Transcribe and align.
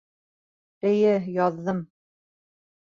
Эйе, 0.93 1.13
яҙҙым! 1.37 1.87